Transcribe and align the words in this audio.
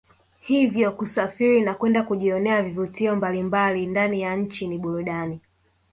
Hivyo 0.39 0.91
kusafiri 0.91 1.61
na 1.61 1.73
kwenda 1.73 2.03
kujionea 2.03 2.63
vivutio 2.63 3.15
mbalimbali 3.15 3.85
ndani 3.87 4.21
ya 4.21 4.35
nchi 4.35 4.67
ni 4.67 4.77
burudani 4.77 5.41